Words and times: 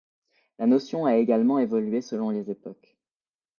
La 0.57 0.65
notion 0.65 1.05
a 1.05 1.13
également 1.17 1.59
évolué 1.59 2.01
selon 2.01 2.31
les 2.31 2.49
époques. 2.49 2.97